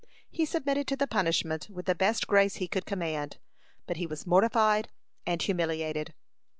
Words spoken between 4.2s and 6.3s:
mortified and humiliated.